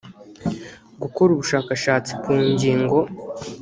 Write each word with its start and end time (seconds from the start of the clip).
gukora 1.01 1.29
ubushakashatsi 1.33 2.11
ku 2.21 2.31
ngingo 2.51 2.97